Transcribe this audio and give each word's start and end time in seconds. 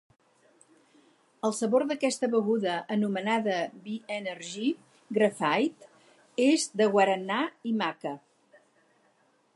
El 1.49 1.51
sabor 1.57 1.83
d'aquesta 1.91 2.29
beguda, 2.31 2.77
anomenada 2.95 3.59
V 3.85 3.95
Energy 4.17 4.71
Graphite, 5.19 5.93
és 6.49 6.67
de 6.83 6.89
guaranà 6.97 7.41
i 7.75 7.79
maca. 7.85 8.19